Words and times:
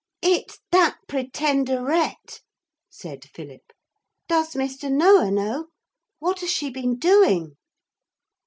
'It's 0.23 0.57
that 0.71 0.97
Pretenderette,' 1.07 2.41
said 2.89 3.23
Philip. 3.23 3.71
'Does 4.27 4.55
Mr. 4.55 4.91
Noah 4.91 5.29
know? 5.29 5.67
What 6.17 6.39
has 6.39 6.49
she 6.49 6.71
been 6.71 6.97
doing?' 6.97 7.55